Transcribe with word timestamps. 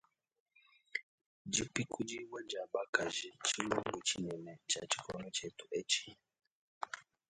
Dipikudibua 1.53 2.39
dia 2.49 2.63
bakaji 2.73 3.27
ntshilumbu 3.37 3.97
tshinene 4.05 4.51
tshia 4.67 4.83
tshikondo 4.89 5.27
tshietu 5.35 5.65
etshi. 5.79 6.07